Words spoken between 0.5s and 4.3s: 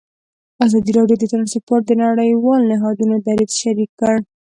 ازادي راډیو د ترانسپورټ د نړیوالو نهادونو دریځ شریک کړی.